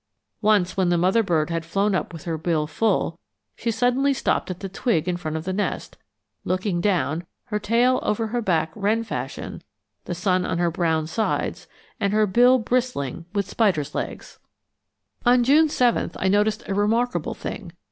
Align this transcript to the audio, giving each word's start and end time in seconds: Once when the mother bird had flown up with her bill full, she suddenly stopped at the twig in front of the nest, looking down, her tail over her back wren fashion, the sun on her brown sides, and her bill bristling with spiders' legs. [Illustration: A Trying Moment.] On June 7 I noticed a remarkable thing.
Once 0.41 0.75
when 0.75 0.89
the 0.89 0.97
mother 0.97 1.21
bird 1.21 1.51
had 1.51 1.63
flown 1.63 1.93
up 1.93 2.11
with 2.11 2.23
her 2.23 2.35
bill 2.35 2.65
full, 2.65 3.19
she 3.55 3.69
suddenly 3.69 4.15
stopped 4.15 4.49
at 4.49 4.59
the 4.59 4.67
twig 4.67 5.07
in 5.07 5.15
front 5.15 5.37
of 5.37 5.43
the 5.45 5.53
nest, 5.53 5.95
looking 6.43 6.81
down, 6.81 7.23
her 7.43 7.59
tail 7.59 7.99
over 8.01 8.29
her 8.29 8.41
back 8.41 8.71
wren 8.73 9.03
fashion, 9.03 9.61
the 10.05 10.15
sun 10.15 10.43
on 10.43 10.57
her 10.57 10.71
brown 10.71 11.05
sides, 11.05 11.67
and 11.99 12.13
her 12.13 12.25
bill 12.25 12.57
bristling 12.57 13.25
with 13.35 13.47
spiders' 13.47 13.93
legs. 13.93 14.39
[Illustration: 15.23 15.23
A 15.23 15.23
Trying 15.23 15.35
Moment.] 15.35 15.39
On 15.39 15.43
June 15.43 15.69
7 15.69 16.11
I 16.15 16.27
noticed 16.29 16.63
a 16.67 16.73
remarkable 16.73 17.35
thing. 17.35 17.71